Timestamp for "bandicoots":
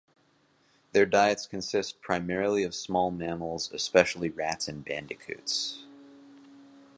4.83-5.85